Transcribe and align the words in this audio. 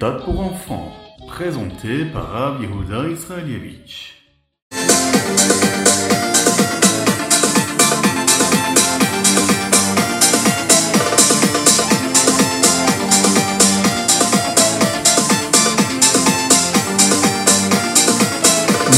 méthode 0.00 0.24
pour 0.24 0.40
enfants, 0.40 0.92
présenté 1.28 2.06
par 2.06 2.30
Rav 2.30 2.62
Yehuda 2.62 3.06
Israelievich. 3.10 4.14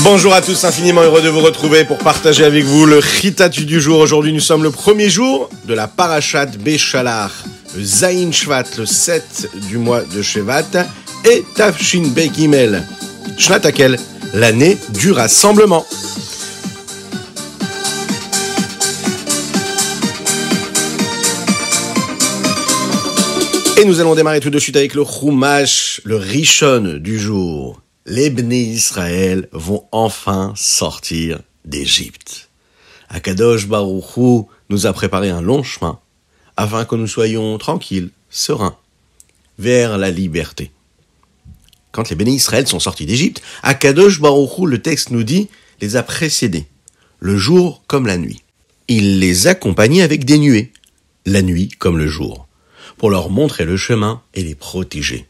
Bonjour 0.05 0.35
à 0.35 0.41
tous, 0.41 0.65
infiniment 0.65 1.01
heureux 1.03 1.23
de 1.23 1.29
vous 1.29 1.41
retrouver 1.41 1.85
pour 1.85 1.99
partager 1.99 2.45
avec 2.45 2.65
vous 2.65 2.87
le 2.87 3.01
Chitatu 3.01 3.65
du 3.65 3.81
jour. 3.81 3.99
Aujourd'hui, 3.99 4.33
nous 4.33 4.41
sommes 4.41 4.63
le 4.63 4.71
premier 4.71 5.09
jour 5.09 5.51
de 5.65 5.75
la 5.75 5.89
Parashat 5.89 6.47
Béchalar, 6.47 7.33
le 7.77 7.85
Zayin 7.85 8.33
Shvat, 8.33 8.65
le 8.79 8.87
7 8.87 9.51
du 9.69 9.79
mois 9.79 10.03
de 10.03 10.23
Shevat, 10.23 10.87
et 11.25 11.45
Tafshin 11.55 12.09
Begimel, 12.15 12.87
Shnatakel, 13.37 13.99
l'année 14.35 14.79
du 14.91 15.13
rassemblement? 15.13 15.87
Et 23.81 23.85
nous 23.85 24.01
allons 24.01 24.15
démarrer 24.15 24.41
tout 24.41 24.51
de 24.51 24.59
suite 24.59 24.77
avec 24.77 24.95
le 24.95 25.05
Chumash, 25.05 26.01
le 26.05 26.17
Rishon 26.17 26.99
du 27.01 27.19
jour 27.19 27.83
les 28.07 28.31
Bnei 28.31 28.65
Israël 28.65 29.49
vont 29.53 29.87
enfin 29.93 30.53
sortir 30.57 31.41
d'Égypte. 31.65 32.49
Akadosh 33.09 33.69
Baruchou 33.69 34.49
nous 34.71 34.87
a 34.87 34.93
préparé 34.93 35.31
un 35.31 35.41
long 35.41 35.63
chemin 35.63 36.01
afin 36.57 36.85
que 36.85 36.95
nous 36.95 37.07
soyons 37.07 37.59
tranquilles, 37.59 38.11
sereins, 38.31 38.77
vers 39.59 39.99
la 39.99 40.11
liberté. 40.11 40.71
Quand 41.91 42.09
les 42.09 42.17
Béné 42.17 42.33
Israël 42.33 42.67
sont 42.67 42.81
sortis 42.81 43.07
d'Égypte, 43.07 43.43
Akadosh 43.63 44.21
Baruchou, 44.21 44.67
le 44.67 44.81
texte 44.81 45.11
nous 45.11 45.25
dit, 45.25 45.49
les 45.81 45.97
a 45.97 46.03
précédés, 46.03 46.67
le 47.19 47.37
jour 47.37 47.83
comme 47.87 48.07
la 48.07 48.17
nuit. 48.17 48.43
Il 48.89 49.19
les 49.21 49.47
accompagnait 49.47 50.03
avec 50.03 50.25
des 50.25 50.39
nuées, 50.39 50.73
la 51.27 51.43
nuit 51.43 51.69
comme 51.69 51.99
le 51.99 52.09
jour, 52.09 52.47
pour 52.97 53.11
leur 53.11 53.31
montrer 53.31 53.65
le 53.65 53.77
chemin 53.77 54.23
et 54.35 54.43
les 54.43 54.55
protéger 54.55 55.27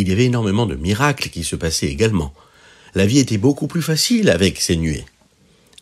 il 0.00 0.08
y 0.08 0.12
avait 0.12 0.26
énormément 0.26 0.66
de 0.66 0.76
miracles 0.76 1.28
qui 1.28 1.44
se 1.44 1.56
passaient 1.56 1.88
également. 1.88 2.32
La 2.94 3.04
vie 3.04 3.18
était 3.18 3.38
beaucoup 3.38 3.66
plus 3.66 3.82
facile 3.82 4.30
avec 4.30 4.60
ces 4.60 4.76
nuées. 4.76 5.04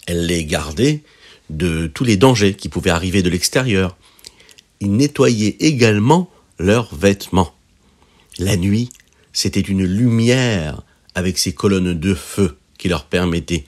Elle 0.06 0.26
les 0.26 0.44
gardait 0.44 1.02
de 1.50 1.86
tous 1.86 2.04
les 2.04 2.16
dangers 2.16 2.54
qui 2.54 2.68
pouvaient 2.68 2.90
arriver 2.90 3.22
de 3.22 3.28
l'extérieur. 3.28 3.96
Ils 4.80 4.92
nettoyaient 4.92 5.56
également 5.60 6.30
leurs 6.58 6.94
vêtements. 6.94 7.54
La 8.38 8.56
nuit, 8.56 8.90
c'était 9.32 9.60
une 9.60 9.84
lumière 9.84 10.82
avec 11.14 11.38
ces 11.38 11.52
colonnes 11.52 11.94
de 11.94 12.14
feu 12.14 12.56
qui 12.78 12.88
leur 12.88 13.06
permettaient 13.06 13.64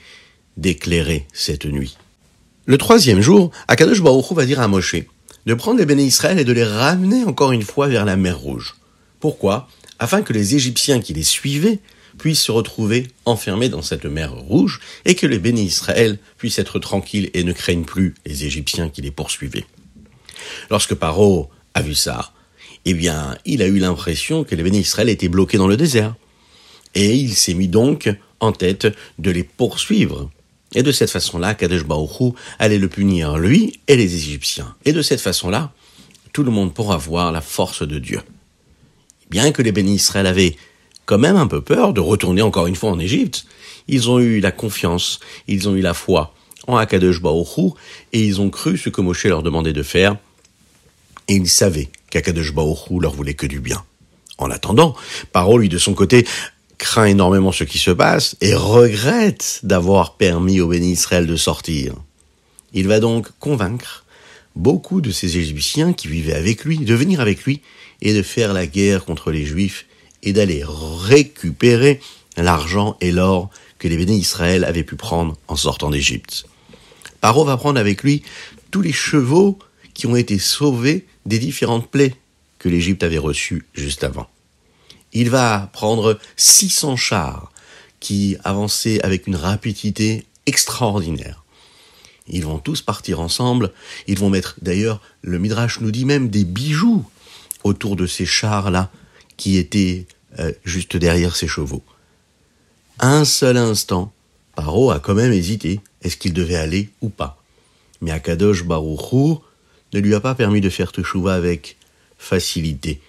d'éclairer 0.57 1.27
cette 1.33 1.65
nuit. 1.65 1.97
Le 2.67 2.77
troisième 2.77 3.23
jour, 3.23 3.51
Akadosh 3.69 4.03
Baruch 4.03 4.33
va 4.33 4.45
dire 4.45 4.61
à 4.61 4.69
Moshe 4.69 4.97
de 5.47 5.55
prendre 5.55 5.79
les 5.79 5.87
béné 5.87 6.05
Israël 6.05 6.39
et 6.39 6.45
de 6.45 6.53
les 6.53 6.65
ramener 6.65 7.25
encore 7.25 7.53
une 7.53 7.63
fois 7.63 7.89
vers 7.89 8.05
la 8.05 8.17
mer 8.17 8.39
Rouge. 8.39 8.77
Pourquoi? 9.21 9.69
Afin 9.99 10.21
que 10.23 10.35
les 10.35 10.55
Égyptiens 10.55 11.01
qui 11.01 11.15
les 11.15 11.23
suivaient 11.23 11.81
puissent 12.19 12.43
se 12.43 12.53
retrouver 12.53 13.07
enfermés 13.25 13.69
dans 13.69 13.81
cette 13.81 14.05
mer 14.05 14.35
rouge 14.35 14.81
et 15.05 15.15
que 15.15 15.27
les 15.27 15.39
bénis 15.39 15.65
Israël 15.65 16.19
puissent 16.37 16.59
être 16.59 16.79
tranquilles 16.79 17.31
et 17.33 17.45
ne 17.45 17.53
craignent 17.53 17.85
plus 17.85 18.15
les 18.27 18.45
Égyptiens 18.45 18.91
qui 18.91 19.03
les 19.03 19.11
poursuivaient. 19.11 19.67
Lorsque 20.71 20.95
Paro 20.95 21.51
a 21.75 21.83
vu 21.83 21.95
ça, 21.95 22.33
eh 22.85 22.95
bien, 22.95 23.37
il 23.45 23.63
a 23.63 23.67
eu 23.67 23.79
l'impression 23.79 24.45
que 24.45 24.55
les 24.55 24.63
bénis 24.63 24.81
Israël 24.81 25.09
étaient 25.09 25.29
bloqués 25.29 25.59
dans 25.59 25.69
le 25.69 25.77
désert. 25.77 26.15
Et 26.95 27.15
il 27.15 27.35
s'est 27.35 27.55
mis 27.55 27.69
donc 27.69 28.09
en 28.41 28.53
tête 28.53 28.89
de 29.19 29.31
les 29.31 29.45
poursuivre. 29.45 30.31
Et 30.75 30.83
de 30.83 30.93
cette 30.93 31.11
façon-là, 31.11 31.55
Kadesh 31.55 31.85
Baruchou 31.85 32.35
allait 32.59 32.79
le 32.79 32.89
punir, 32.89 33.39
lui 33.39 33.81
et 33.89 33.97
les 33.97 34.15
Égyptiens. 34.15 34.75
Et 34.85 34.93
de 34.93 35.03
cette 35.03 35.21
façon-là, 35.21 35.73
tout 36.33 36.43
le 36.43 36.51
monde 36.51 36.75
pourra 36.75 36.97
voir 36.97 37.33
la 37.33 37.41
force 37.41 37.87
de 37.87 37.99
Dieu 37.99 38.21
bien 39.31 39.53
que 39.53 39.63
les 39.63 39.73
bénis 39.73 39.95
Israël 39.95 40.27
avaient 40.27 40.57
quand 41.07 41.19
même 41.19 41.37
un 41.37 41.47
peu 41.47 41.61
peur 41.61 41.93
de 41.93 42.01
retourner 42.01 42.43
encore 42.43 42.67
une 42.67 42.77
fois 42.77 42.91
en 42.91 42.99
Égypte, 42.99 43.47
ils 43.87 44.11
ont 44.11 44.19
eu 44.19 44.41
la 44.41 44.53
confiance, 44.53 45.21
ils 45.47 45.69
ont 45.69 45.75
eu 45.75 45.81
la 45.81 45.95
foi 45.95 46.35
en 46.67 46.77
Akadosh 46.77 47.21
et 48.13 48.23
ils 48.23 48.41
ont 48.41 48.51
cru 48.51 48.77
ce 48.77 48.91
que 48.91 49.01
Moshe 49.01 49.25
leur 49.25 49.43
demandait 49.43 49.73
de 49.73 49.83
faire, 49.83 50.17
et 51.29 51.35
ils 51.35 51.49
savaient 51.49 51.89
qu'Akadosh 52.11 52.55
Baoru 52.55 53.01
leur 53.01 53.13
voulait 53.13 53.35
que 53.35 53.47
du 53.47 53.61
bien. 53.61 53.85
En 54.39 54.51
attendant, 54.51 54.95
Paro, 55.33 55.59
lui, 55.59 55.69
de 55.69 55.79
son 55.79 55.95
côté, 55.95 56.27
craint 56.79 57.07
énormément 57.07 57.53
ce 57.53 57.65
qui 57.65 57.79
se 57.79 57.91
passe 57.91 58.37
et 58.41 58.55
regrette 58.55 59.61
d'avoir 59.65 60.17
permis 60.17 60.61
aux 60.61 60.69
bénis 60.69 60.93
Israël 60.93 61.27
de 61.27 61.37
sortir. 61.37 61.95
Il 62.73 62.87
va 62.87 63.01
donc 63.01 63.29
convaincre 63.41 64.05
beaucoup 64.55 65.01
de 65.01 65.11
ces 65.11 65.39
Égyptiens 65.39 65.93
qui 65.93 66.09
vivaient 66.09 66.35
avec 66.35 66.65
lui 66.65 66.79
de 66.79 66.95
venir 66.95 67.21
avec 67.21 67.45
lui 67.45 67.63
et 68.01 68.15
de 68.15 68.23
faire 68.23 68.53
la 68.53 68.67
guerre 68.67 69.05
contre 69.05 69.31
les 69.31 69.45
Juifs 69.45 69.87
et 70.23 70.33
d'aller 70.33 70.65
récupérer 70.67 72.01
l'argent 72.37 72.97
et 73.01 73.13
l'or 73.13 73.51
que 73.79 73.89
les 73.89 73.97
bénis 73.97 74.19
Israël 74.19 74.65
avaient 74.65 74.85
pu 74.85 74.97
prendre 74.97 75.37
en 75.49 75.57
sortant 75.57 75.91
d'Égypte. 75.91 76.47
Paro 77.21 77.45
va 77.45 77.57
prendre 77.57 77.81
avec 77.81 78.03
lui 78.03 78.23
tous 78.71 78.83
les 78.83 78.93
chevaux 78.93 79.59
qui 79.95 80.07
ont 80.07 80.17
été 80.17 80.39
sauvés 80.39 81.07
des 81.29 81.39
différentes 81.39 81.91
plaies 81.91 82.15
que 82.59 82.69
l'Égypte 82.69 83.05
avait 83.05 83.19
reçues 83.19 83.67
juste 83.75 84.03
avant. 84.03 84.29
Il 85.13 85.31
va 85.31 85.71
prendre 85.73 86.19
600 86.37 86.97
chars 86.97 87.53
qui 88.01 88.37
avançaient 88.45 89.01
avec 89.03 89.27
une 89.27 89.37
rapidité 89.37 90.27
extraordinaire. 90.47 91.45
Ils 92.29 92.45
vont 92.45 92.59
tous 92.59 92.83
partir 92.83 93.21
ensemble. 93.21 93.73
Ils 94.07 94.19
vont 94.19 94.31
mettre, 94.31 94.57
d'ailleurs, 94.61 95.01
le 95.23 95.39
Midrash 95.39 95.81
nous 95.81 95.91
dit 95.91 96.05
même 96.05 96.29
des 96.29 96.45
bijoux 96.45 97.05
autour 97.65 97.97
de 97.97 98.07
ces 98.07 98.27
chars-là 98.27 98.91
qui 99.37 99.57
étaient 99.57 100.07
euh, 100.39 100.53
juste 100.65 100.97
derrière 100.97 101.37
ces 101.37 101.49
chevaux. 101.49 101.83
Un 103.01 103.25
seul 103.25 103.57
instant, 103.57 104.13
Paro 104.55 104.91
a 104.91 105.01
quand 105.01 105.15
même 105.15 105.33
hésité. 105.33 105.81
Est-ce 106.03 106.17
qu'il 106.17 106.33
devait 106.33 106.57
aller 106.57 106.91
ou 107.01 107.09
pas 107.09 107.43
Mais 108.01 108.11
Akadosh 108.11 108.65
ne 109.93 110.01
lui 110.01 110.15
a 110.15 110.21
pas 110.21 110.35
permis 110.35 110.61
de 110.61 110.71
faire 110.71 110.93
teshuva 110.93 111.35
avec 111.35 111.77
facilité. 112.19 113.01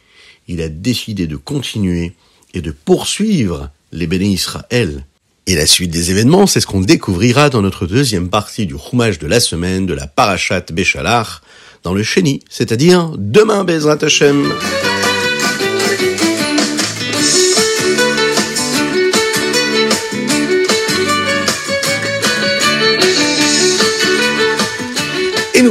Il 0.48 0.62
a 0.62 0.70
décidé 0.70 1.28
de 1.28 1.36
continuer 1.36 2.14
et 2.54 2.62
de 2.62 2.72
poursuivre 2.72 3.70
les 3.92 4.08
bénis 4.08 4.34
Israël. 4.34 5.06
Et 5.48 5.56
la 5.56 5.66
suite 5.66 5.92
des 5.92 6.12
événements, 6.12 6.48
c'est 6.48 6.60
ce 6.60 6.68
qu'on 6.68 6.82
découvrira 6.82 7.50
dans 7.50 7.62
notre 7.62 7.88
deuxième 7.88 8.30
partie 8.30 8.66
du 8.66 8.76
roumage 8.76 9.20
de 9.20 9.28
la 9.28 9.40
semaine 9.40 9.86
de 9.86 9.94
la 9.94 10.08
Parashat 10.08 10.66
Béchalar, 10.72 11.42
dans 11.84 11.94
le 11.94 12.04
Chéni, 12.04 12.42
c'est-à-dire 12.50 13.14
demain 13.18 13.64
Bezrat 13.64 14.04
Hashem. 14.04 14.52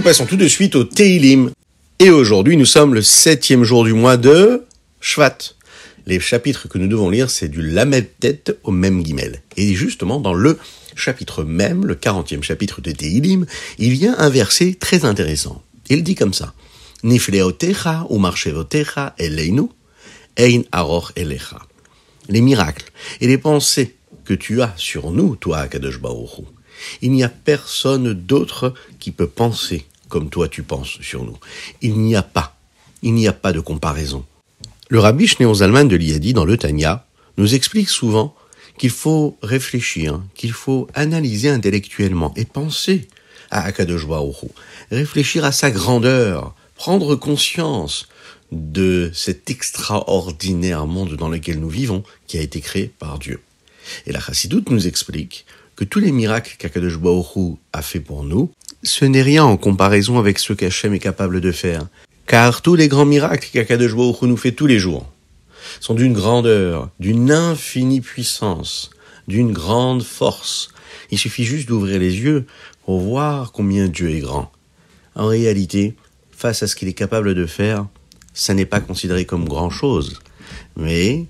Passons 0.08 0.24
tout 0.24 0.36
de 0.36 0.48
suite 0.48 0.74
au 0.74 0.84
Teilim. 0.84 1.50
Et 1.98 2.08
aujourd'hui, 2.08 2.56
nous 2.56 2.64
sommes 2.64 2.94
le 2.94 3.02
septième 3.02 3.62
jour 3.62 3.84
du 3.84 3.92
mois 3.92 4.16
de 4.16 4.64
Shvat. 5.02 5.36
Les 6.06 6.19
chapitres 6.19 6.66
que 6.66 6.78
nous 6.78 6.88
devons 6.88 7.10
lire, 7.10 7.28
c'est 7.28 7.48
du 7.48 7.60
Lamed 7.60 8.08
Tête 8.19 8.56
au 8.64 8.70
même 8.70 9.02
Guimel. 9.02 9.42
Et 9.58 9.74
justement, 9.74 10.19
dans 10.19 10.32
le 10.32 10.58
chapitre 10.96 11.44
même, 11.44 11.84
le 11.84 11.94
40e 11.94 12.42
chapitre 12.42 12.80
de 12.80 12.91
Teilim, 12.91 13.44
il 13.76 13.96
y 13.96 14.06
a 14.06 14.19
un 14.19 14.30
verset 14.30 14.78
très 14.81 15.05
intéressant. 15.05 15.62
Il 15.90 16.02
dit 16.02 16.14
comme 16.14 16.32
ça. 16.32 16.54
Nifleotecha 17.02 18.06
ou 18.08 18.16
marchevotecha 18.16 19.14
eleinu, 19.19 19.64
ein 20.38 20.62
elecha. 21.16 21.58
Les 22.31 22.40
miracles 22.40 22.90
et 23.20 23.26
les 23.26 23.37
pensées 23.37 23.94
que 24.25 24.32
tu 24.32 24.62
as 24.62 24.72
sur 24.78 25.11
nous, 25.11 25.37
toi, 25.37 25.58
Akadosh 25.58 26.00
Baruch 26.00 26.40
il 27.02 27.12
n'y 27.12 27.25
a 27.25 27.28
personne 27.28 28.12
d'autre 28.12 28.75
qui 28.99 29.11
peut 29.11 29.26
penser 29.26 29.84
comme 30.08 30.31
toi 30.31 30.49
tu 30.49 30.62
penses 30.62 31.00
sur 31.00 31.25
nous. 31.25 31.38
Il 31.82 32.00
n'y 32.00 32.16
a 32.16 32.22
pas, 32.22 32.56
il 33.02 33.14
n'y 33.14 33.28
a 33.28 33.32
pas 33.32 33.52
de 33.52 33.60
comparaison. 33.60 34.25
Le 34.88 35.00
rabbi 35.00 35.26
Shneon 35.26 35.55
Zalman 35.55 35.84
de 35.84 35.96
l'Iadi 35.96 36.32
dans 36.32 36.44
le 36.44 36.56
Tanya 36.56 37.05
nous 37.37 37.55
explique 37.55 37.88
souvent 37.88 38.34
qu'il 38.78 38.90
faut 38.90 39.37
réfléchir, 39.43 40.22
qu'il 40.34 40.52
faut 40.52 40.88
analyser 40.94 41.50
intellectuellement 41.50 42.32
et 42.37 42.44
penser 42.44 43.08
à 43.50 43.64
Akadosh 43.64 44.06
réfléchir 44.90 45.44
à 45.44 45.52
sa 45.52 45.70
grandeur, 45.70 46.54
prendre 46.76 47.16
conscience 47.16 48.08
de 48.52 49.11
cet 49.12 49.50
extraordinaire 49.50 50.87
monde 50.87 51.14
dans 51.16 51.28
lequel 51.28 51.61
nous 51.61 51.69
vivons, 51.69 52.02
qui 52.26 52.38
a 52.38 52.43
été 52.43 52.61
créé 52.61 52.90
par 52.99 53.19
Dieu. 53.19 53.40
Et 54.06 54.12
la 54.12 54.20
Chassidoute 54.20 54.70
nous 54.70 54.87
explique 54.87 55.44
que 55.76 55.84
tous 55.84 56.00
les 56.00 56.12
miracles 56.12 56.56
qu'Akadosh 56.58 56.99
a 57.72 57.82
fait 57.82 58.00
pour 58.00 58.25
nous, 58.25 58.50
ce 58.82 59.04
n'est 59.04 59.22
rien 59.22 59.44
en 59.44 59.56
comparaison 59.56 60.19
avec 60.19 60.38
ce 60.38 60.52
qu'Hachem 60.52 60.94
est 60.94 60.98
capable 60.98 61.40
de 61.40 61.52
faire. 61.52 61.86
Car 62.26 62.62
tous 62.62 62.75
les 62.75 62.88
grands 62.88 63.06
miracles 63.06 63.48
qu'Akadosh 63.52 63.94
nous 63.94 64.36
fait 64.36 64.52
tous 64.52 64.66
les 64.66 64.78
jours, 64.78 65.10
sont 65.80 65.94
d'une 65.94 66.12
grandeur, 66.12 66.90
d'une 67.00 67.30
infinie 67.30 68.00
puissance, 68.00 68.90
d'une 69.26 69.52
grande 69.52 70.02
force. 70.02 70.69
Il 71.10 71.19
suffit 71.19 71.44
juste 71.44 71.69
d'ouvrir 71.69 71.98
les 71.98 72.16
yeux 72.16 72.46
pour 72.84 73.00
voir 73.00 73.52
combien 73.52 73.88
Dieu 73.88 74.10
est 74.10 74.20
grand. 74.20 74.50
En 75.14 75.26
réalité, 75.26 75.96
face 76.30 76.62
à 76.62 76.66
ce 76.66 76.76
qu'il 76.76 76.88
est 76.88 76.94
capable 76.94 77.34
de 77.34 77.46
faire, 77.46 77.86
ça 78.34 78.54
n'est 78.54 78.66
pas 78.66 78.80
considéré 78.80 79.25
comme 79.25 79.48
grand 79.48 79.70
chose. 79.70 80.20
Mais, 80.76 81.26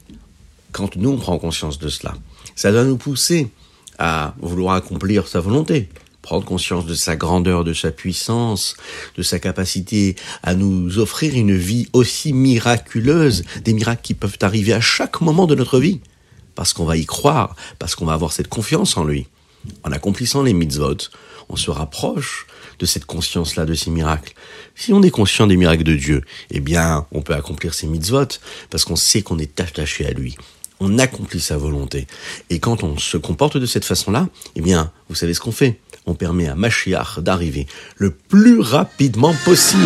quand 0.72 0.96
nous 0.96 1.10
on 1.10 1.16
prend 1.16 1.38
conscience 1.38 1.78
de 1.78 1.88
cela, 1.88 2.14
ça 2.54 2.70
doit 2.70 2.84
nous 2.84 2.98
pousser 2.98 3.48
à 3.98 4.34
vouloir 4.40 4.74
accomplir 4.74 5.26
sa 5.26 5.40
volonté, 5.40 5.88
prendre 6.28 6.44
conscience 6.44 6.84
de 6.84 6.94
sa 6.94 7.16
grandeur, 7.16 7.64
de 7.64 7.72
sa 7.72 7.90
puissance, 7.90 8.76
de 9.16 9.22
sa 9.22 9.38
capacité 9.38 10.14
à 10.42 10.54
nous 10.54 10.98
offrir 10.98 11.34
une 11.34 11.56
vie 11.56 11.88
aussi 11.94 12.34
miraculeuse, 12.34 13.44
des 13.64 13.72
miracles 13.72 14.02
qui 14.02 14.12
peuvent 14.12 14.36
arriver 14.42 14.74
à 14.74 14.80
chaque 14.82 15.22
moment 15.22 15.46
de 15.46 15.54
notre 15.54 15.80
vie, 15.80 16.02
parce 16.54 16.74
qu'on 16.74 16.84
va 16.84 16.98
y 16.98 17.06
croire, 17.06 17.56
parce 17.78 17.94
qu'on 17.94 18.04
va 18.04 18.12
avoir 18.12 18.32
cette 18.32 18.48
confiance 18.48 18.98
en 18.98 19.04
lui. 19.04 19.26
En 19.84 19.90
accomplissant 19.90 20.42
les 20.42 20.52
mitzvot, 20.52 20.98
on 21.48 21.56
se 21.56 21.70
rapproche 21.70 22.46
de 22.78 22.84
cette 22.84 23.06
conscience-là, 23.06 23.64
de 23.64 23.72
ces 23.72 23.90
miracles. 23.90 24.34
Si 24.74 24.92
on 24.92 25.02
est 25.02 25.10
conscient 25.10 25.46
des 25.46 25.56
miracles 25.56 25.84
de 25.84 25.94
Dieu, 25.94 26.22
eh 26.50 26.60
bien, 26.60 27.06
on 27.10 27.22
peut 27.22 27.32
accomplir 27.32 27.72
ces 27.72 27.86
mitzvot, 27.86 28.38
parce 28.68 28.84
qu'on 28.84 28.96
sait 28.96 29.22
qu'on 29.22 29.38
est 29.38 29.58
attaché 29.60 30.04
à 30.04 30.10
lui 30.10 30.36
on 30.80 30.98
accomplit 30.98 31.40
sa 31.40 31.56
volonté. 31.56 32.06
Et 32.50 32.58
quand 32.58 32.82
on 32.82 32.98
se 32.98 33.16
comporte 33.16 33.56
de 33.56 33.66
cette 33.66 33.84
façon-là, 33.84 34.28
eh 34.54 34.60
bien, 34.60 34.92
vous 35.08 35.14
savez 35.14 35.34
ce 35.34 35.40
qu'on 35.40 35.52
fait 35.52 35.80
On 36.10 36.14
permet 36.14 36.48
à 36.48 36.54
Mashiach 36.54 37.18
d'arriver 37.18 37.66
le 37.96 38.10
plus 38.10 38.60
rapidement 38.60 39.34
possible. 39.44 39.82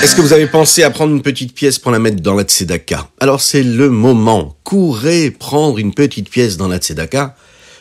Est-ce 0.00 0.14
que 0.14 0.20
vous 0.20 0.32
avez 0.32 0.46
pensé 0.46 0.84
à 0.84 0.90
prendre 0.90 1.12
une 1.12 1.22
petite 1.22 1.52
pièce 1.52 1.80
pour 1.80 1.90
la 1.90 1.98
mettre 1.98 2.22
dans 2.22 2.36
la 2.36 2.44
tzedaka? 2.44 3.08
Alors 3.18 3.40
c'est 3.40 3.64
le 3.64 3.90
moment. 3.90 4.56
Courez 4.62 5.32
prendre 5.32 5.78
une 5.78 5.92
petite 5.92 6.30
pièce 6.30 6.56
dans 6.56 6.68
la 6.68 6.78
tzedaka 6.78 7.34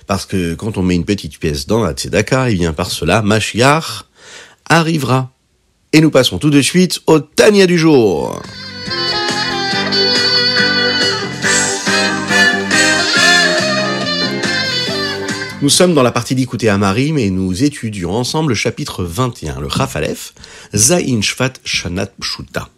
parce 0.07 0.25
que 0.25 0.55
quand 0.55 0.79
on 0.79 0.81
met 0.81 0.95
une 0.95 1.05
petite 1.05 1.37
pièce 1.37 1.67
dans 1.67 1.83
la 1.83 1.93
tzedaka, 1.93 2.49
et 2.49 2.53
eh 2.53 2.55
bien 2.55 2.73
par 2.73 2.89
cela, 2.89 3.21
Mashiach 3.21 4.05
arrivera. 4.67 5.31
Et 5.91 6.01
nous 6.01 6.11
passons 6.11 6.37
tout 6.37 6.51
de 6.51 6.61
suite 6.61 7.01
au 7.07 7.19
Tania 7.19 7.65
du 7.65 7.77
jour. 7.77 8.39
Nous 15.61 15.69
sommes 15.69 15.95
dans 15.95 16.03
la 16.03 16.11
partie 16.11 16.35
d'écouter 16.35 16.69
Amarim 16.69 17.17
et 17.17 17.31
nous 17.31 17.63
étudions 17.63 18.11
ensemble 18.11 18.49
le 18.49 18.55
chapitre 18.55 19.03
21, 19.03 19.59
le 19.59 19.67
Chafalef, 19.67 20.35
Zain 20.75 21.21
Shvat 21.21 21.53
Shanat 21.63 22.11
Pshuta. 22.19 22.69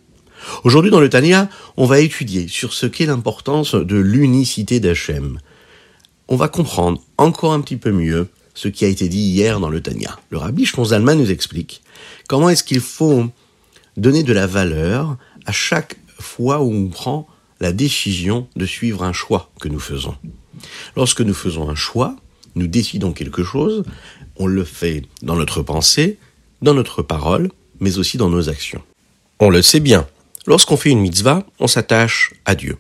Aujourd'hui 0.64 0.90
dans 0.90 1.02
le 1.02 1.10
Tania, 1.10 1.50
on 1.76 1.86
va 1.86 2.00
étudier 2.00 2.48
sur 2.48 2.74
ce 2.74 2.86
qu'est 2.86 3.06
l'importance 3.06 3.76
de 3.76 3.98
l'unicité 3.98 4.80
d'Hachem, 4.80 5.38
on 6.30 6.38
va 6.38 6.48
comprendre 6.48 7.02
encore 7.18 7.52
un 7.52 7.60
petit 7.60 7.76
peu 7.76 7.92
mieux 7.92 8.30
ce 8.54 8.68
qui 8.68 8.86
a 8.86 8.88
été 8.88 9.10
dit 9.10 9.20
hier 9.20 9.60
dans 9.60 9.70
le 9.70 9.82
Tanya. 9.82 10.20
Le 10.30 10.38
rabbi 10.38 10.66
Shmonzalman 10.66 11.18
nous 11.18 11.32
explique 11.32 11.82
comment 12.28 12.50
est-ce 12.50 12.64
qu'il 12.64 12.82
faut 12.82 13.26
donner 13.98 14.24
de 14.24 14.34
la 14.34 14.48
valeur 14.48 15.18
à 15.46 15.52
chaque 15.52 15.98
fois 16.20 16.62
où 16.62 16.72
on 16.72 16.88
prend 16.88 17.28
la 17.60 17.72
décision 17.72 18.48
de 18.56 18.66
suivre 18.66 19.04
un 19.04 19.14
choix 19.14 19.52
que 19.60 19.68
nous 19.68 19.80
faisons. 19.80 20.16
Lorsque 20.96 21.22
nous 21.22 21.34
faisons 21.34 21.70
un 21.70 21.76
choix, 21.76 22.16
nous 22.56 22.68
décidons 22.68 23.14
quelque 23.14 23.44
chose, 23.44 23.84
on 24.36 24.48
le 24.48 24.64
fait 24.64 25.04
dans 25.22 25.36
notre 25.36 25.62
pensée, 25.62 26.18
dans 26.62 26.74
notre 26.74 27.02
parole, 27.02 27.50
mais 27.80 27.98
aussi 27.98 28.18
dans 28.18 28.30
nos 28.30 28.50
actions. 28.50 28.82
On 29.40 29.50
le 29.50 29.62
sait 29.62 29.80
bien, 29.80 30.08
lorsqu'on 30.46 30.78
fait 30.78 30.90
une 30.90 31.02
mitzvah, 31.02 31.46
on 31.60 31.68
s'attache 31.68 32.34
à 32.46 32.56
Dieu. 32.56 32.78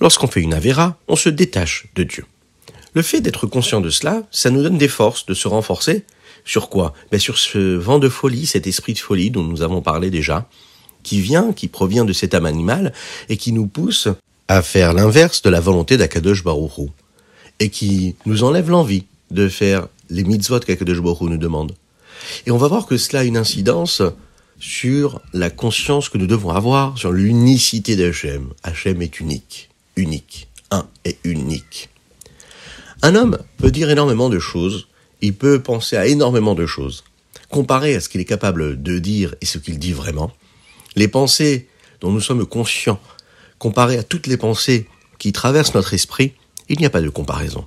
Lorsqu'on 0.00 0.26
fait 0.26 0.42
une 0.42 0.54
avéra, 0.54 0.98
on 1.08 1.16
se 1.16 1.28
détache 1.28 1.86
de 1.94 2.02
Dieu. 2.02 2.24
Le 2.96 3.02
fait 3.02 3.20
d'être 3.20 3.46
conscient 3.46 3.82
de 3.82 3.90
cela, 3.90 4.22
ça 4.30 4.48
nous 4.48 4.62
donne 4.62 4.78
des 4.78 4.88
forces 4.88 5.26
de 5.26 5.34
se 5.34 5.48
renforcer. 5.48 6.06
Sur 6.46 6.70
quoi? 6.70 6.94
Ben 7.12 7.20
Sur 7.20 7.36
ce 7.36 7.76
vent 7.76 7.98
de 7.98 8.08
folie, 8.08 8.46
cet 8.46 8.66
esprit 8.66 8.94
de 8.94 8.98
folie 8.98 9.30
dont 9.30 9.42
nous 9.42 9.60
avons 9.60 9.82
parlé 9.82 10.08
déjà, 10.08 10.48
qui 11.02 11.20
vient, 11.20 11.52
qui 11.52 11.68
provient 11.68 12.06
de 12.06 12.14
cet 12.14 12.32
âme 12.32 12.46
animale, 12.46 12.94
et 13.28 13.36
qui 13.36 13.52
nous 13.52 13.66
pousse 13.66 14.08
à 14.48 14.62
faire 14.62 14.94
l'inverse 14.94 15.42
de 15.42 15.50
la 15.50 15.60
volonté 15.60 15.98
d'Akadosh 15.98 16.42
Baruch 16.42 16.88
et 17.60 17.68
qui 17.68 18.16
nous 18.24 18.44
enlève 18.44 18.70
l'envie 18.70 19.04
de 19.30 19.46
faire 19.50 19.88
les 20.08 20.24
mitzvot 20.24 20.60
qu'Akadosh 20.60 21.02
Baruch 21.02 21.28
nous 21.28 21.36
demande. 21.36 21.74
Et 22.46 22.50
on 22.50 22.56
va 22.56 22.68
voir 22.68 22.86
que 22.86 22.96
cela 22.96 23.20
a 23.20 23.24
une 23.24 23.36
incidence 23.36 24.00
sur 24.58 25.20
la 25.34 25.50
conscience 25.50 26.08
que 26.08 26.16
nous 26.16 26.26
devons 26.26 26.48
avoir 26.48 26.96
sur 26.96 27.12
l'unicité 27.12 27.94
d'Hachem. 27.94 28.54
Hachem 28.62 29.02
est 29.02 29.20
unique, 29.20 29.68
unique, 29.96 30.48
un 30.70 30.88
et 31.04 31.18
unique. 31.24 31.90
Un 33.02 33.14
homme 33.14 33.38
peut 33.58 33.70
dire 33.70 33.90
énormément 33.90 34.28
de 34.28 34.38
choses, 34.38 34.88
il 35.20 35.34
peut 35.34 35.62
penser 35.62 35.96
à 35.96 36.06
énormément 36.06 36.54
de 36.54 36.66
choses. 36.66 37.04
Comparé 37.50 37.94
à 37.94 38.00
ce 38.00 38.08
qu'il 38.08 38.20
est 38.20 38.26
capable 38.26 38.82
de 38.82 38.98
dire 38.98 39.34
et 39.40 39.46
ce 39.46 39.58
qu'il 39.58 39.78
dit 39.78 39.92
vraiment, 39.92 40.32
les 40.96 41.08
pensées 41.08 41.68
dont 42.00 42.10
nous 42.10 42.20
sommes 42.20 42.46
conscients, 42.46 43.00
comparé 43.58 43.98
à 43.98 44.02
toutes 44.02 44.26
les 44.26 44.36
pensées 44.36 44.88
qui 45.18 45.32
traversent 45.32 45.74
notre 45.74 45.94
esprit, 45.94 46.32
il 46.68 46.78
n'y 46.78 46.86
a 46.86 46.90
pas 46.90 47.00
de 47.00 47.08
comparaison. 47.08 47.66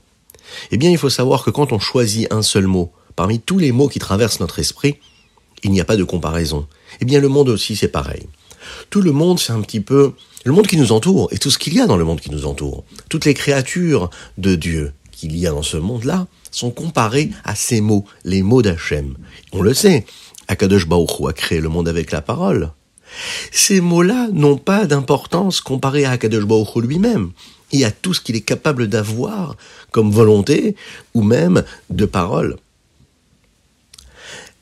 Eh 0.71 0.77
bien, 0.77 0.89
il 0.89 0.97
faut 0.97 1.09
savoir 1.09 1.43
que 1.43 1.51
quand 1.51 1.71
on 1.71 1.79
choisit 1.79 2.31
un 2.33 2.41
seul 2.41 2.67
mot, 2.67 2.91
parmi 3.15 3.39
tous 3.39 3.59
les 3.59 3.71
mots 3.71 3.87
qui 3.87 3.99
traversent 3.99 4.39
notre 4.39 4.59
esprit, 4.59 4.97
il 5.63 5.71
n'y 5.71 5.81
a 5.81 5.85
pas 5.85 5.97
de 5.97 6.03
comparaison. 6.03 6.67
Eh 7.01 7.05
bien, 7.05 7.19
le 7.19 7.27
monde 7.27 7.49
aussi, 7.49 7.75
c'est 7.75 7.87
pareil. 7.87 8.27
Tout 8.89 9.01
le 9.01 9.11
monde, 9.11 9.39
c'est 9.39 9.53
un 9.53 9.61
petit 9.61 9.79
peu 9.79 10.13
le 10.43 10.51
monde 10.51 10.67
qui 10.67 10.77
nous 10.77 10.91
entoure 10.91 11.29
et 11.31 11.37
tout 11.37 11.51
ce 11.51 11.57
qu'il 11.57 11.73
y 11.73 11.79
a 11.79 11.87
dans 11.87 11.97
le 11.97 12.05
monde 12.05 12.19
qui 12.19 12.31
nous 12.31 12.45
entoure. 12.45 12.83
Toutes 13.09 13.25
les 13.25 13.33
créatures 13.33 14.09
de 14.37 14.55
Dieu, 14.55 14.93
qu'il 15.19 15.38
y 15.38 15.48
a 15.48 15.51
dans 15.51 15.63
ce 15.63 15.75
monde-là 15.75 16.27
sont 16.50 16.71
comparés 16.71 17.31
à 17.44 17.54
ces 17.54 17.81
mots, 17.81 18.06
les 18.24 18.42
mots 18.42 18.62
d'Hachem. 18.62 19.18
On 19.51 19.62
le 19.62 19.74
sait, 19.74 20.06
Akadosh 20.48 20.88
Baruch 20.88 21.27
a 21.27 21.33
créé 21.33 21.60
le 21.60 21.68
monde 21.68 21.89
avec 21.89 22.12
la 22.12 22.21
parole. 22.21 22.71
Ces 23.51 23.81
mots-là 23.81 24.30
n'ont 24.31 24.57
pas 24.57 24.86
d'importance 24.86 25.60
comparés 25.60 26.05
à 26.05 26.12
Akadosh 26.12 26.46
Baruch 26.46 26.75
lui-même 26.77 27.32
et 27.74 27.84
à 27.84 27.91
tout 27.91 28.13
ce 28.13 28.22
qu'il 28.22 28.38
est 28.38 28.41
capable 28.41 28.88
d'avoir 28.88 29.58
comme 29.91 30.10
volonté 30.10 30.75
ou 31.13 31.22
même 31.22 31.63
de 31.89 32.05
parole. 32.05 32.55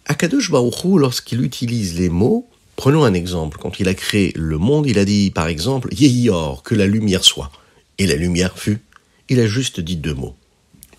Akadosh 0.08 0.50
Baruch 0.50 0.86
lorsqu'il 0.86 1.44
utilise 1.44 2.00
les 2.00 2.10
mots, 2.10 2.48
prenons 2.76 3.04
un 3.04 3.14
exemple, 3.14 3.60
quand 3.62 3.80
il 3.80 3.88
a 3.90 3.94
créé 3.94 4.34
le 4.36 4.58
monde, 4.58 4.88
il 4.88 4.98
a 4.98 5.06
dit 5.06 5.30
par 5.30 5.48
exemple 5.48 5.94
Yehior, 5.94 6.64
que 6.64 6.74
la 6.74 6.88
lumière 6.88 7.24
soit. 7.24 7.52
Et 8.00 8.08
la 8.08 8.16
lumière 8.16 8.58
fut. 8.58 8.80
Il 9.30 9.40
a 9.40 9.48
juste 9.48 9.80
dit 9.80 9.98
deux 9.98 10.14
mots. 10.14 10.36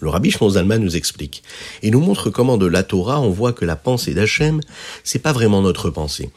Le 0.00 0.08
rabbi 0.10 0.30
Shmozalman 0.30 0.78
nous 0.78 0.96
explique 0.96 1.42
et 1.82 1.90
nous 1.90 2.00
montre 2.00 2.30
comment 2.30 2.56
de 2.56 2.66
la 2.66 2.82
Torah 2.82 3.20
on 3.20 3.30
voit 3.30 3.52
que 3.52 3.64
la 3.64 3.76
pensée 3.76 4.14
d'Hachem, 4.14 4.60
c'est 5.04 5.18
pas 5.18 5.32
vraiment 5.32 5.60
notre 5.60 5.90
pensée. 5.90 6.30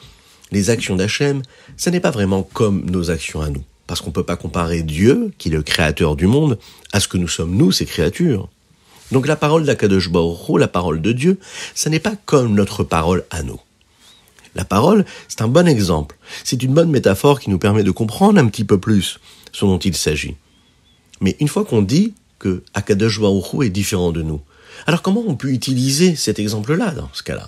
Les 0.51 0.69
actions 0.69 0.95
d'Hachem, 0.95 1.43
ce 1.77 1.89
n'est 1.89 1.99
pas 1.99 2.11
vraiment 2.11 2.43
comme 2.43 2.89
nos 2.89 3.11
actions 3.11 3.41
à 3.41 3.49
nous. 3.49 3.63
Parce 3.87 4.01
qu'on 4.01 4.11
peut 4.11 4.23
pas 4.23 4.35
comparer 4.35 4.83
Dieu, 4.83 5.31
qui 5.37 5.49
est 5.49 5.51
le 5.51 5.63
créateur 5.63 6.15
du 6.15 6.27
monde, 6.27 6.57
à 6.91 6.99
ce 6.99 7.07
que 7.07 7.17
nous 7.17 7.27
sommes 7.27 7.55
nous, 7.55 7.71
ces 7.71 7.85
créatures. 7.85 8.49
Donc 9.11 9.27
la 9.27 9.35
parole 9.35 9.65
d'Akadosh 9.65 10.09
Baruch 10.09 10.59
la 10.59 10.67
parole 10.67 11.01
de 11.01 11.11
Dieu, 11.11 11.39
ce 11.75 11.89
n'est 11.89 11.99
pas 11.99 12.15
comme 12.25 12.53
notre 12.53 12.83
parole 12.83 13.25
à 13.29 13.43
nous. 13.43 13.59
La 14.55 14.65
parole, 14.65 15.05
c'est 15.27 15.41
un 15.41 15.47
bon 15.47 15.67
exemple. 15.67 16.17
C'est 16.43 16.61
une 16.63 16.73
bonne 16.73 16.89
métaphore 16.89 17.39
qui 17.39 17.49
nous 17.49 17.59
permet 17.59 17.83
de 17.83 17.91
comprendre 17.91 18.39
un 18.39 18.47
petit 18.47 18.65
peu 18.65 18.79
plus 18.79 19.19
ce 19.51 19.65
dont 19.65 19.79
il 19.79 19.95
s'agit. 19.95 20.35
Mais 21.21 21.37
une 21.39 21.47
fois 21.47 21.63
qu'on 21.63 21.81
dit 21.81 22.13
que 22.41 22.63
Akadosh 22.73 23.19
est 23.63 23.69
différent 23.69 24.11
de 24.11 24.23
nous. 24.23 24.41
Alors 24.87 25.03
comment 25.03 25.23
on 25.27 25.35
peut 25.35 25.51
utiliser 25.51 26.15
cet 26.15 26.39
exemple-là 26.39 26.91
dans 26.91 27.09
ce 27.13 27.21
cas-là? 27.21 27.47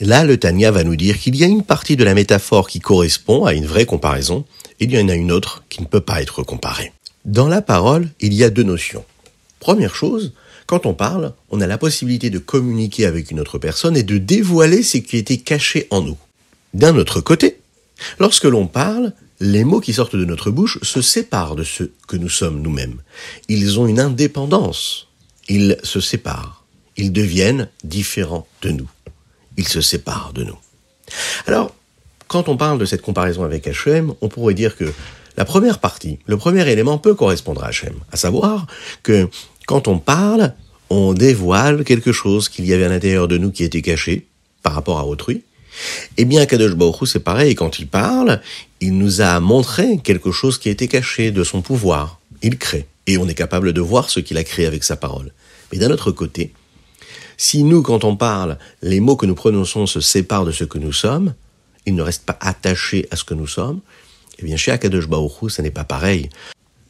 Là, 0.00 0.24
le 0.24 0.36
Tanya 0.36 0.70
va 0.70 0.84
nous 0.84 0.94
dire 0.94 1.18
qu'il 1.18 1.34
y 1.34 1.42
a 1.42 1.48
une 1.48 1.64
partie 1.64 1.96
de 1.96 2.04
la 2.04 2.14
métaphore 2.14 2.68
qui 2.68 2.78
correspond 2.78 3.46
à 3.46 3.54
une 3.54 3.66
vraie 3.66 3.86
comparaison, 3.86 4.44
et 4.78 4.84
il 4.84 4.92
y 4.92 5.00
en 5.00 5.08
a 5.08 5.14
une 5.14 5.32
autre 5.32 5.64
qui 5.70 5.80
ne 5.80 5.86
peut 5.86 6.02
pas 6.02 6.22
être 6.22 6.42
comparée. 6.44 6.92
Dans 7.24 7.48
la 7.48 7.62
parole, 7.62 8.08
il 8.20 8.32
y 8.32 8.44
a 8.44 8.50
deux 8.50 8.62
notions. 8.62 9.04
Première 9.58 9.96
chose, 9.96 10.34
quand 10.66 10.86
on 10.86 10.94
parle, 10.94 11.32
on 11.50 11.60
a 11.60 11.66
la 11.66 11.78
possibilité 11.78 12.30
de 12.30 12.38
communiquer 12.38 13.06
avec 13.06 13.30
une 13.30 13.40
autre 13.40 13.58
personne 13.58 13.96
et 13.96 14.04
de 14.04 14.18
dévoiler 14.18 14.82
ce 14.82 14.98
qui 14.98 15.16
était 15.16 15.38
caché 15.38 15.88
en 15.90 16.02
nous. 16.02 16.18
D'un 16.74 16.94
autre 16.96 17.20
côté, 17.20 17.58
lorsque 18.20 18.44
l'on 18.44 18.66
parle, 18.66 19.14
les 19.40 19.64
mots 19.64 19.80
qui 19.80 19.92
sortent 19.92 20.16
de 20.16 20.24
notre 20.24 20.50
bouche 20.50 20.78
se 20.82 21.00
séparent 21.00 21.56
de 21.56 21.64
ce 21.64 21.84
que 22.06 22.16
nous 22.16 22.28
sommes 22.28 22.60
nous-mêmes. 22.60 23.00
Ils 23.48 23.78
ont 23.78 23.86
une 23.86 24.00
indépendance. 24.00 25.08
Ils 25.48 25.78
se 25.82 26.00
séparent. 26.00 26.64
Ils 26.96 27.12
deviennent 27.12 27.68
différents 27.84 28.46
de 28.62 28.70
nous. 28.70 28.90
Ils 29.56 29.68
se 29.68 29.80
séparent 29.80 30.32
de 30.34 30.44
nous. 30.44 30.58
Alors, 31.46 31.74
quand 32.26 32.48
on 32.48 32.56
parle 32.56 32.78
de 32.78 32.84
cette 32.84 33.02
comparaison 33.02 33.44
avec 33.44 33.66
Hachem, 33.66 34.14
on 34.20 34.28
pourrait 34.28 34.54
dire 34.54 34.76
que 34.76 34.92
la 35.36 35.44
première 35.44 35.78
partie, 35.78 36.18
le 36.26 36.36
premier 36.36 36.68
élément 36.68 36.98
peut 36.98 37.14
correspondre 37.14 37.62
à 37.62 37.68
Hachem, 37.68 37.94
à 38.12 38.16
savoir 38.16 38.66
que 39.02 39.28
Quand 39.68 39.86
on 39.86 39.98
parle, 39.98 40.54
on 40.88 41.12
dévoile 41.12 41.84
quelque 41.84 42.10
chose 42.10 42.48
qu'il 42.48 42.64
y 42.64 42.72
avait 42.72 42.86
à 42.86 42.88
l'intérieur 42.88 43.28
de 43.28 43.36
nous 43.36 43.50
qui 43.52 43.64
était 43.64 43.82
caché 43.82 44.26
par 44.62 44.72
rapport 44.72 44.98
à 44.98 45.04
autrui. 45.04 45.42
Eh 46.16 46.24
bien, 46.24 46.46
Kadosh 46.46 46.74
Baruch 46.74 47.08
c'est 47.08 47.20
pareil, 47.20 47.54
quand 47.54 47.78
il 47.78 47.86
parle, 47.86 48.40
il 48.80 48.96
nous 48.96 49.20
a 49.20 49.40
montré 49.40 49.98
quelque 49.98 50.32
chose 50.32 50.58
qui 50.58 50.68
était 50.68 50.88
caché 50.88 51.30
de 51.30 51.44
son 51.44 51.62
pouvoir. 51.62 52.20
Il 52.42 52.58
crée, 52.58 52.86
et 53.06 53.18
on 53.18 53.28
est 53.28 53.34
capable 53.34 53.72
de 53.72 53.80
voir 53.80 54.10
ce 54.10 54.20
qu'il 54.20 54.38
a 54.38 54.44
créé 54.44 54.66
avec 54.66 54.84
sa 54.84 54.96
parole. 54.96 55.32
Mais 55.72 55.78
d'un 55.78 55.90
autre 55.90 56.12
côté, 56.12 56.52
si 57.36 57.62
nous, 57.62 57.82
quand 57.82 58.04
on 58.04 58.16
parle, 58.16 58.58
les 58.82 59.00
mots 59.00 59.16
que 59.16 59.26
nous 59.26 59.34
prononçons 59.34 59.86
se 59.86 60.00
séparent 60.00 60.44
de 60.44 60.52
ce 60.52 60.64
que 60.64 60.78
nous 60.78 60.92
sommes, 60.92 61.34
ils 61.86 61.94
ne 61.94 62.02
restent 62.02 62.26
pas 62.26 62.38
attachés 62.40 63.06
à 63.10 63.16
ce 63.16 63.24
que 63.24 63.34
nous 63.34 63.46
sommes, 63.46 63.80
eh 64.38 64.44
bien, 64.44 64.56
chez 64.56 64.70
Akadosh 64.70 65.08
Baruch 65.08 65.50
ce 65.50 65.62
n'est 65.62 65.70
pas 65.70 65.84
pareil. 65.84 66.30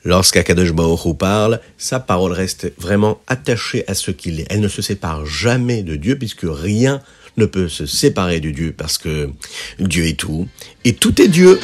Lorsqu'Akadosh 0.04 0.72
Baruch 0.72 1.16
parle, 1.18 1.60
sa 1.76 1.98
parole 1.98 2.32
reste 2.32 2.72
vraiment 2.78 3.20
attachée 3.26 3.84
à 3.88 3.94
ce 3.94 4.10
qu'il 4.10 4.40
est. 4.40 4.46
Elle 4.48 4.60
ne 4.60 4.68
se 4.68 4.80
sépare 4.80 5.26
jamais 5.26 5.82
de 5.82 5.96
Dieu 5.96 6.16
puisque 6.16 6.46
rien 6.48 7.02
ne 7.38 7.46
peut 7.46 7.68
se 7.68 7.86
séparer 7.86 8.40
de 8.40 8.50
Dieu 8.50 8.74
parce 8.76 8.98
que 8.98 9.30
Dieu 9.78 10.06
est 10.06 10.18
tout 10.18 10.46
et 10.84 10.94
tout 10.94 11.20
est 11.22 11.28
Dieu. 11.28 11.58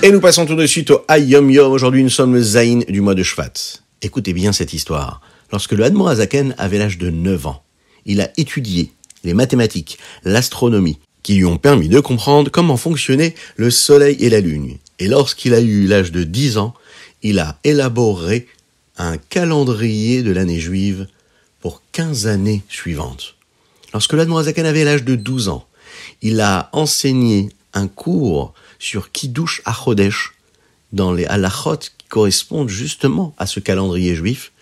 Et 0.00 0.12
nous 0.12 0.20
passons 0.20 0.46
tout 0.46 0.54
de 0.54 0.64
suite 0.64 0.92
au 0.92 1.04
Ayom 1.08 1.50
Yom. 1.50 1.72
Aujourd'hui, 1.72 2.04
nous 2.04 2.08
sommes 2.08 2.34
le 2.34 2.40
Zaïn 2.40 2.84
du 2.88 3.00
mois 3.00 3.16
de 3.16 3.24
Shvat. 3.24 3.80
Écoutez 4.00 4.32
bien 4.32 4.52
cette 4.52 4.72
histoire. 4.72 5.20
Lorsque 5.50 5.72
le 5.72 5.82
Admorazaken 5.82 6.54
avait 6.56 6.78
l'âge 6.78 6.98
de 6.98 7.10
9 7.10 7.46
ans, 7.48 7.62
il 8.06 8.20
a 8.20 8.30
étudié 8.36 8.92
les 9.24 9.34
mathématiques, 9.34 9.98
l'astronomie, 10.24 11.00
lui 11.36 11.44
ont 11.44 11.58
permis 11.58 11.88
de 11.88 12.00
comprendre 12.00 12.50
comment 12.50 12.76
fonctionnait 12.76 13.34
le 13.56 13.70
Soleil 13.70 14.16
et 14.20 14.30
la 14.30 14.40
Lune. 14.40 14.76
Et 14.98 15.08
lorsqu'il 15.08 15.54
a 15.54 15.60
eu 15.60 15.86
l'âge 15.86 16.12
de 16.12 16.24
10 16.24 16.58
ans, 16.58 16.74
il 17.22 17.38
a 17.38 17.58
élaboré 17.64 18.46
un 18.96 19.16
calendrier 19.16 20.22
de 20.22 20.32
l'année 20.32 20.60
juive 20.60 21.06
pour 21.60 21.82
15 21.92 22.26
années 22.26 22.62
suivantes. 22.68 23.34
Lorsque 23.92 24.12
l'Admorazaken 24.12 24.66
avait 24.66 24.84
l'âge 24.84 25.04
de 25.04 25.14
12 25.14 25.48
ans, 25.48 25.66
il 26.22 26.40
a 26.40 26.68
enseigné 26.72 27.50
un 27.74 27.88
cours 27.88 28.54
sur 28.78 29.12
Kiddush 29.12 29.62
Achodesh 29.64 30.34
dans 30.92 31.12
les 31.12 31.26
halachot 31.26 31.76
qui 31.76 32.06
correspondent 32.08 32.68
justement 32.68 33.34
à 33.38 33.46
ce 33.46 33.60
calendrier 33.60 34.14
juif 34.14 34.52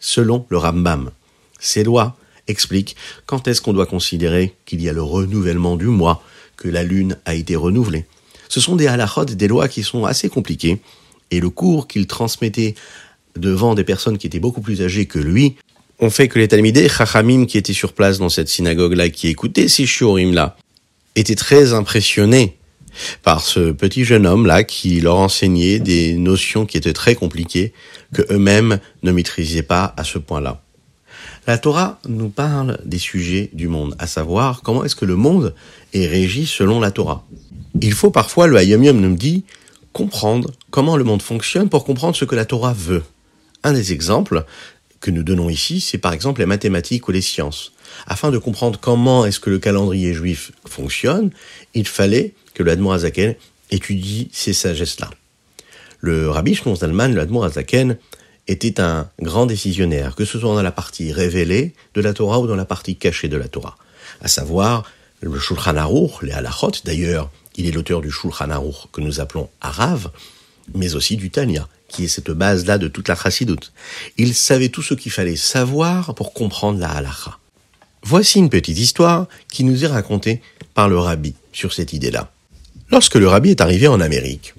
selon 0.00 0.46
le 0.48 0.58
Rambam. 0.58 1.10
Ces 1.58 1.84
lois 1.84 2.16
expliquent 2.48 2.96
quand 3.26 3.48
est-ce 3.48 3.60
qu'on 3.60 3.72
doit 3.72 3.86
considérer 3.86 4.54
qu'il 4.64 4.82
y 4.82 4.88
a 4.88 4.92
le 4.92 5.02
renouvellement 5.02 5.76
du 5.76 5.86
mois, 5.86 6.22
que 6.56 6.68
la 6.68 6.82
lune 6.82 7.16
a 7.24 7.34
été 7.34 7.56
renouvelée. 7.56 8.06
Ce 8.48 8.60
sont 8.60 8.76
des 8.76 8.86
halachot, 8.86 9.24
des 9.24 9.48
lois 9.48 9.68
qui 9.68 9.82
sont 9.82 10.04
assez 10.04 10.28
compliquées, 10.28 10.80
et 11.30 11.40
le 11.40 11.50
cours 11.50 11.88
qu'il 11.88 12.06
transmettait 12.06 12.74
devant 13.36 13.74
des 13.74 13.84
personnes 13.84 14.18
qui 14.18 14.26
étaient 14.26 14.40
beaucoup 14.40 14.60
plus 14.60 14.82
âgées 14.82 15.06
que 15.06 15.18
lui, 15.18 15.56
ont 15.98 16.10
fait 16.10 16.28
que 16.28 16.38
les 16.38 16.48
Talmidés, 16.48 16.88
Chachamim 16.88 17.46
qui 17.46 17.58
étaient 17.58 17.72
sur 17.72 17.92
place 17.92 18.18
dans 18.18 18.28
cette 18.28 18.48
synagogue-là, 18.48 19.08
qui 19.08 19.28
écoutaient 19.28 19.68
ces 19.68 19.86
shiurim-là, 19.86 20.56
étaient 21.14 21.34
très 21.34 21.72
impressionnés 21.72 22.56
par 23.22 23.42
ce 23.42 23.72
petit 23.72 24.04
jeune 24.04 24.26
homme-là 24.26 24.64
qui 24.64 25.00
leur 25.00 25.16
enseignait 25.16 25.78
des 25.78 26.14
notions 26.14 26.66
qui 26.66 26.76
étaient 26.76 26.92
très 26.92 27.14
compliquées, 27.14 27.72
que 28.14 28.22
eux-mêmes 28.30 28.78
ne 29.02 29.12
maîtrisaient 29.12 29.62
pas 29.62 29.94
à 29.96 30.04
ce 30.04 30.18
point-là. 30.18 30.62
La 31.46 31.58
Torah 31.58 32.00
nous 32.08 32.28
parle 32.28 32.80
des 32.84 32.98
sujets 32.98 33.50
du 33.52 33.68
monde, 33.68 33.94
à 34.00 34.08
savoir 34.08 34.62
comment 34.62 34.84
est-ce 34.84 34.96
que 34.96 35.04
le 35.04 35.14
monde 35.14 35.54
est 35.92 36.06
régi 36.06 36.44
selon 36.44 36.80
la 36.80 36.90
Torah. 36.90 37.24
Il 37.80 37.92
faut 37.92 38.10
parfois, 38.10 38.48
le 38.48 38.56
Hayom 38.56 38.82
Yom 38.82 39.00
nous 39.00 39.14
dit, 39.14 39.44
comprendre 39.92 40.50
comment 40.70 40.96
le 40.96 41.04
monde 41.04 41.22
fonctionne 41.22 41.68
pour 41.68 41.84
comprendre 41.84 42.16
ce 42.16 42.24
que 42.24 42.34
la 42.34 42.46
Torah 42.46 42.72
veut. 42.72 43.04
Un 43.62 43.74
des 43.74 43.92
exemples 43.92 44.44
que 45.00 45.12
nous 45.12 45.22
donnons 45.22 45.48
ici, 45.48 45.80
c'est 45.80 45.98
par 45.98 46.12
exemple 46.12 46.40
les 46.40 46.46
mathématiques 46.46 47.06
ou 47.06 47.12
les 47.12 47.20
sciences. 47.20 47.70
Afin 48.08 48.32
de 48.32 48.38
comprendre 48.38 48.80
comment 48.80 49.24
est-ce 49.24 49.38
que 49.38 49.50
le 49.50 49.60
calendrier 49.60 50.14
juif 50.14 50.50
fonctionne, 50.66 51.30
il 51.74 51.86
fallait 51.86 52.34
que 52.54 52.64
le 52.64 52.72
Azaken 52.90 53.36
étudie 53.70 54.30
ces 54.32 54.52
sagesses-là. 54.52 55.10
Le 56.00 56.28
rabbi 56.28 56.56
Shimon 56.56 56.74
Zalman, 56.74 57.14
le 57.14 57.20
était 58.48 58.80
un 58.80 59.08
grand 59.20 59.46
décisionnaire, 59.46 60.14
que 60.14 60.24
ce 60.24 60.38
soit 60.38 60.54
dans 60.54 60.62
la 60.62 60.72
partie 60.72 61.12
révélée 61.12 61.74
de 61.94 62.00
la 62.00 62.12
Torah 62.12 62.40
ou 62.40 62.46
dans 62.46 62.56
la 62.56 62.64
partie 62.64 62.96
cachée 62.96 63.28
de 63.28 63.36
la 63.36 63.48
Torah. 63.48 63.76
À 64.20 64.28
savoir, 64.28 64.84
le 65.20 65.38
Shulchan 65.38 65.76
Aruch, 65.76 66.22
les 66.22 66.32
halachot, 66.32 66.72
d'ailleurs, 66.84 67.30
il 67.56 67.66
est 67.66 67.72
l'auteur 67.72 68.00
du 68.00 68.10
Shulchan 68.10 68.50
Aruch 68.50 68.86
que 68.92 69.00
nous 69.00 69.20
appelons 69.20 69.48
Arav, 69.60 70.10
mais 70.74 70.94
aussi 70.94 71.16
du 71.16 71.30
Tanya, 71.30 71.68
qui 71.88 72.04
est 72.04 72.08
cette 72.08 72.30
base-là 72.30 72.78
de 72.78 72.88
toute 72.88 73.08
la 73.08 73.16
chassidoute. 73.16 73.72
Il 74.16 74.34
savait 74.34 74.68
tout 74.68 74.82
ce 74.82 74.94
qu'il 74.94 75.12
fallait 75.12 75.36
savoir 75.36 76.14
pour 76.14 76.32
comprendre 76.32 76.78
la 76.78 76.90
halacha. 76.90 77.38
Voici 78.02 78.38
une 78.38 78.50
petite 78.50 78.78
histoire 78.78 79.26
qui 79.50 79.64
nous 79.64 79.84
est 79.84 79.88
racontée 79.88 80.40
par 80.74 80.88
le 80.88 80.98
rabbi 80.98 81.34
sur 81.52 81.72
cette 81.72 81.92
idée-là. 81.92 82.30
Lorsque 82.90 83.16
le 83.16 83.26
rabbi 83.26 83.50
est 83.50 83.60
arrivé 83.60 83.88
en 83.88 84.00
Amérique, 84.00 84.54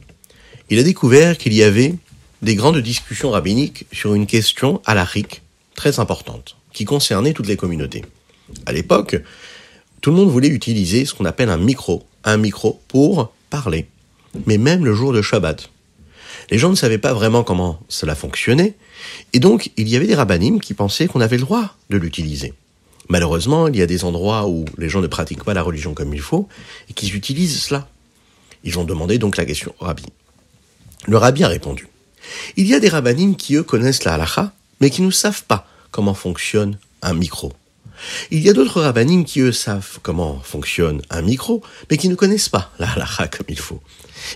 il 0.69 0.79
a 0.79 0.83
découvert 0.83 1.37
qu'il 1.37 1.53
y 1.53 1.63
avait 1.63 1.95
des 2.41 2.55
grandes 2.55 2.79
discussions 2.79 3.31
rabbiniques 3.31 3.85
sur 3.91 4.13
une 4.13 4.27
question 4.27 4.81
halachique 4.85 5.41
très 5.75 5.99
importante, 5.99 6.55
qui 6.73 6.85
concernait 6.85 7.33
toutes 7.33 7.47
les 7.47 7.57
communautés. 7.57 8.03
À 8.65 8.71
l'époque, 8.71 9.21
tout 10.01 10.11
le 10.11 10.17
monde 10.17 10.29
voulait 10.29 10.47
utiliser 10.47 11.05
ce 11.05 11.13
qu'on 11.13 11.25
appelle 11.25 11.49
un 11.49 11.57
micro, 11.57 12.05
un 12.23 12.37
micro 12.37 12.81
pour 12.87 13.33
parler, 13.49 13.87
mais 14.45 14.57
même 14.57 14.85
le 14.85 14.93
jour 14.93 15.13
de 15.13 15.21
Shabbat. 15.21 15.69
Les 16.49 16.57
gens 16.57 16.69
ne 16.69 16.75
savaient 16.75 16.97
pas 16.97 17.13
vraiment 17.13 17.43
comment 17.43 17.79
cela 17.89 18.15
fonctionnait, 18.15 18.75
et 19.33 19.39
donc 19.39 19.71
il 19.77 19.89
y 19.89 19.95
avait 19.95 20.07
des 20.07 20.15
rabbinim 20.15 20.59
qui 20.59 20.73
pensaient 20.73 21.07
qu'on 21.07 21.21
avait 21.21 21.37
le 21.37 21.43
droit 21.43 21.75
de 21.89 21.97
l'utiliser. 21.97 22.53
Malheureusement, 23.09 23.67
il 23.67 23.75
y 23.75 23.81
a 23.81 23.87
des 23.87 24.03
endroits 24.03 24.47
où 24.47 24.65
les 24.77 24.89
gens 24.89 25.01
ne 25.01 25.07
pratiquent 25.07 25.43
pas 25.43 25.53
la 25.53 25.63
religion 25.63 25.93
comme 25.93 26.13
il 26.13 26.21
faut, 26.21 26.47
et 26.89 26.93
qui 26.93 27.09
utilisent 27.09 27.63
cela. 27.63 27.87
Ils 28.63 28.79
ont 28.79 28.83
demandé 28.83 29.17
donc 29.17 29.37
la 29.37 29.45
question 29.45 29.73
au 29.79 29.85
rabbi. 29.85 30.05
Le 31.05 31.17
rabbi 31.17 31.43
a 31.43 31.47
répondu. 31.47 31.87
Il 32.55 32.67
y 32.67 32.73
a 32.73 32.79
des 32.79 32.89
rabbinim 32.89 33.35
qui, 33.35 33.55
eux, 33.55 33.63
connaissent 33.63 34.03
la 34.03 34.13
halacha, 34.13 34.53
mais 34.79 34.89
qui 34.89 35.01
ne 35.01 35.11
savent 35.11 35.43
pas 35.43 35.67
comment 35.91 36.13
fonctionne 36.13 36.77
un 37.01 37.13
micro. 37.13 37.53
Il 38.31 38.41
y 38.41 38.49
a 38.49 38.53
d'autres 38.53 38.81
rabbinim 38.81 39.25
qui, 39.25 39.41
eux, 39.41 39.51
savent 39.51 39.99
comment 40.01 40.39
fonctionne 40.41 41.01
un 41.09 41.21
micro, 41.21 41.63
mais 41.89 41.97
qui 41.97 42.09
ne 42.09 42.15
connaissent 42.15 42.49
pas 42.49 42.71
la 42.79 42.91
halacha 42.91 43.27
comme 43.27 43.47
il 43.49 43.59
faut. 43.59 43.81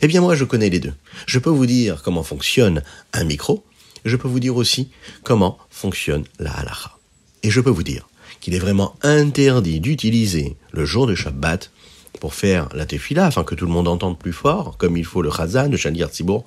Eh 0.02 0.08
bien, 0.08 0.22
moi, 0.22 0.36
je 0.36 0.46
connais 0.46 0.70
les 0.70 0.80
deux. 0.80 0.94
Je 1.26 1.40
peux 1.40 1.50
vous 1.50 1.66
dire 1.66 2.02
comment 2.04 2.24
fonctionne 2.24 2.84
un 3.14 3.24
micro, 3.24 3.64
je 4.06 4.16
peux 4.16 4.28
vous 4.28 4.40
dire 4.40 4.56
aussi 4.56 4.90
comment 5.24 5.58
fonctionne 5.70 6.24
la 6.40 6.52
halacha. 6.52 6.98
Et 7.44 7.52
je 7.52 7.62
peux 7.62 7.70
vous 7.70 7.84
dire 7.84 8.08
qu'il 8.40 8.56
est 8.56 8.60
vraiment 8.60 8.96
interdit 9.04 9.80
d'utiliser 9.80 10.56
le 10.72 10.86
jour 10.86 11.08
de 11.08 11.16
Shabbat 11.16 11.72
pour 12.20 12.34
faire 12.34 12.70
la 12.74 12.86
tefila, 12.86 13.28
afin 13.28 13.44
que 13.44 13.56
tout 13.56 13.66
le 13.66 13.72
monde 13.72 13.88
entende 13.88 14.18
plus 14.18 14.34
fort, 14.34 14.76
comme 14.78 14.98
il 14.98 15.06
faut 15.06 15.22
le 15.22 15.32
chazan, 15.32 15.70
le 15.70 15.78
shalir 15.78 16.10
tzibour, 16.10 16.46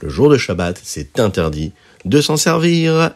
le 0.00 0.08
jour 0.08 0.30
de 0.30 0.36
Shabbat, 0.36 0.80
c'est 0.82 1.20
interdit 1.20 1.72
de 2.04 2.20
s'en 2.20 2.36
servir. 2.36 3.12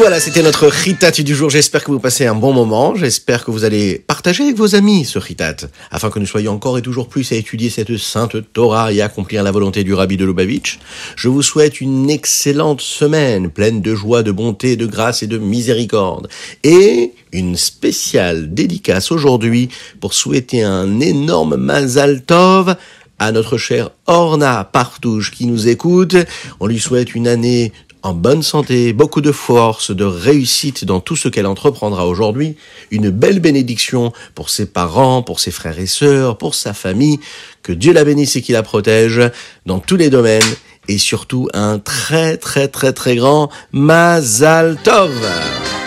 Voilà, 0.00 0.18
c'était 0.18 0.42
notre 0.42 0.66
ritat 0.66 1.10
du 1.10 1.34
jour. 1.34 1.50
J'espère 1.50 1.84
que 1.84 1.90
vous 1.90 2.00
passez 2.00 2.24
un 2.24 2.34
bon 2.34 2.54
moment. 2.54 2.94
J'espère 2.94 3.44
que 3.44 3.50
vous 3.50 3.64
allez 3.64 3.98
partager 3.98 4.44
avec 4.44 4.56
vos 4.56 4.74
amis 4.74 5.04
ce 5.04 5.18
ritat, 5.18 5.56
afin 5.90 6.08
que 6.08 6.18
nous 6.18 6.24
soyons 6.24 6.52
encore 6.52 6.78
et 6.78 6.82
toujours 6.82 7.06
plus 7.06 7.30
à 7.32 7.34
étudier 7.34 7.68
cette 7.68 7.94
sainte 7.98 8.36
Torah 8.54 8.94
et 8.94 9.02
à 9.02 9.04
accomplir 9.04 9.42
la 9.42 9.50
volonté 9.50 9.84
du 9.84 9.92
rabbi 9.92 10.16
de 10.16 10.24
Lubavitch. 10.24 10.78
Je 11.16 11.28
vous 11.28 11.42
souhaite 11.42 11.82
une 11.82 12.08
excellente 12.08 12.80
semaine, 12.80 13.50
pleine 13.50 13.82
de 13.82 13.94
joie, 13.94 14.22
de 14.22 14.32
bonté, 14.32 14.76
de 14.76 14.86
grâce 14.86 15.22
et 15.22 15.26
de 15.26 15.36
miséricorde. 15.36 16.30
Et 16.64 17.12
une 17.32 17.56
spéciale 17.56 18.54
dédicace 18.54 19.12
aujourd'hui 19.12 19.68
pour 20.00 20.14
souhaiter 20.14 20.62
un 20.62 21.00
énorme 21.00 21.56
Mazal 21.56 22.22
Tov 22.22 22.74
à 23.18 23.32
notre 23.32 23.58
chère 23.58 23.90
Orna 24.06 24.64
Partouche 24.64 25.30
qui 25.30 25.44
nous 25.44 25.68
écoute. 25.68 26.16
On 26.58 26.66
lui 26.66 26.80
souhaite 26.80 27.14
une 27.14 27.28
année 27.28 27.70
en 28.02 28.14
bonne 28.14 28.42
santé, 28.42 28.92
beaucoup 28.92 29.20
de 29.20 29.32
force, 29.32 29.90
de 29.90 30.04
réussite 30.04 30.84
dans 30.84 31.00
tout 31.00 31.16
ce 31.16 31.28
qu'elle 31.28 31.46
entreprendra 31.46 32.06
aujourd'hui, 32.06 32.56
une 32.90 33.10
belle 33.10 33.40
bénédiction 33.40 34.12
pour 34.34 34.50
ses 34.50 34.66
parents, 34.66 35.22
pour 35.22 35.40
ses 35.40 35.50
frères 35.50 35.78
et 35.78 35.86
sœurs, 35.86 36.38
pour 36.38 36.54
sa 36.54 36.72
famille, 36.72 37.20
que 37.62 37.72
Dieu 37.72 37.92
la 37.92 38.04
bénisse 38.04 38.36
et 38.36 38.42
qu'il 38.42 38.54
la 38.54 38.62
protège 38.62 39.20
dans 39.66 39.78
tous 39.78 39.96
les 39.96 40.10
domaines, 40.10 40.42
et 40.88 40.98
surtout 40.98 41.48
un 41.52 41.78
très 41.78 42.36
très 42.36 42.68
très 42.68 42.92
très 42.92 43.16
grand 43.16 43.50
Mazal 43.72 44.78
Tov. 44.82 45.79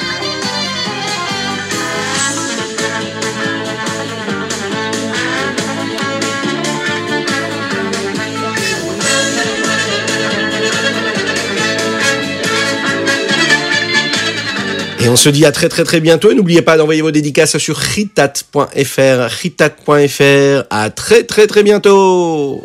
Et 15.04 15.10
on 15.10 15.18
se 15.18 15.28
dit 15.30 15.46
à 15.46 15.52
très 15.52 15.68
très 15.68 15.84
très 15.84 16.00
bientôt. 16.00 16.32
Et 16.32 16.36
n'oubliez 16.36 16.62
pas 16.62 16.78
d'envoyer 16.78 17.02
vos 17.02 17.12
dédicaces 17.12 17.58
sur 17.58 17.76
ritat.fr, 17.76 19.30
ritat.fr. 19.42 20.68
À 20.70 20.90
très 20.90 21.24
très 21.24 21.48
très 21.48 21.64
bientôt. 21.64 22.64